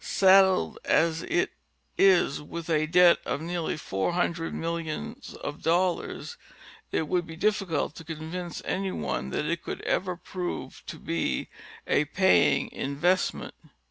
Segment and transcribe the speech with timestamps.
[0.03, 1.51] Saddled as it
[1.95, 6.37] is with a debt of nearly four hundred millions of dollars,
[6.91, 11.49] it would be difiicult to convince any one that it could ever prove to be
[11.85, 13.53] a paying investment.